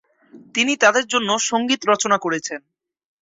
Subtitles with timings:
[0.55, 2.59] তিনি তাদের জন্য সঙ্গীত রচনা করেছেন।